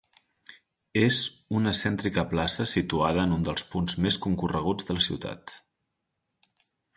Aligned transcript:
És 1.01 1.17
una 1.59 1.73
cèntrica 1.79 2.23
plaça 2.31 2.67
situada 2.71 3.27
en 3.29 3.35
un 3.37 3.45
dels 3.49 3.67
punts 3.75 3.97
més 4.07 4.19
concorreguts 4.25 4.89
de 4.89 4.97
la 4.99 5.05
ciutat. 5.11 5.55